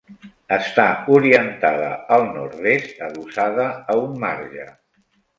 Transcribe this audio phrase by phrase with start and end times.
[0.55, 0.85] Està
[1.17, 4.65] orientada al nord-est, adossada a un marge.